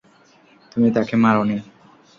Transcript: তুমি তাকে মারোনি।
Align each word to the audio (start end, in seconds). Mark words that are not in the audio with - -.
তুমি 0.71 0.87
তাকে 0.91 1.15
মারোনি। 1.15 1.57